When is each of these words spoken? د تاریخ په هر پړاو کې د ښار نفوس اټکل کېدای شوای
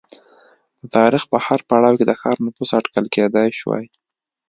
د 0.79 0.83
تاریخ 0.95 1.23
په 1.31 1.37
هر 1.45 1.59
پړاو 1.69 1.97
کې 1.99 2.05
د 2.07 2.11
ښار 2.19 2.37
نفوس 2.45 2.71
اټکل 2.79 3.05
کېدای 3.15 3.49
شوای 3.59 3.85